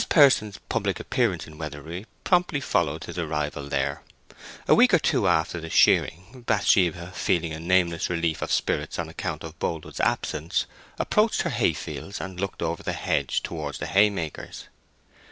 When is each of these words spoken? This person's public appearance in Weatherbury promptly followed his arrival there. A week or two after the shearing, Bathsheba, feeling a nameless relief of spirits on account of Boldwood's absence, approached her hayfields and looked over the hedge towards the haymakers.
This 0.01 0.05
person's 0.07 0.57
public 0.67 0.99
appearance 0.99 1.45
in 1.45 1.59
Weatherbury 1.59 2.07
promptly 2.23 2.59
followed 2.59 3.03
his 3.03 3.19
arrival 3.19 3.69
there. 3.69 4.01
A 4.67 4.73
week 4.73 4.95
or 4.95 4.97
two 4.97 5.27
after 5.27 5.59
the 5.61 5.69
shearing, 5.69 6.43
Bathsheba, 6.47 7.11
feeling 7.11 7.53
a 7.53 7.59
nameless 7.59 8.09
relief 8.09 8.41
of 8.41 8.51
spirits 8.51 8.97
on 8.97 9.09
account 9.09 9.43
of 9.43 9.59
Boldwood's 9.59 9.99
absence, 9.99 10.65
approached 10.97 11.43
her 11.43 11.51
hayfields 11.51 12.19
and 12.19 12.39
looked 12.39 12.63
over 12.63 12.81
the 12.81 12.93
hedge 12.93 13.43
towards 13.43 13.77
the 13.77 13.85
haymakers. 13.85 14.69